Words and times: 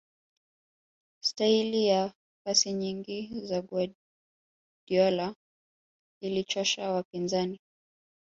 staili 1.21 1.87
ya 1.87 2.13
pasi 2.45 2.73
nyingi 2.73 3.45
za 3.47 3.61
guardiola 3.61 5.35
ilichosha 6.21 6.91
wapinzani 6.91 7.59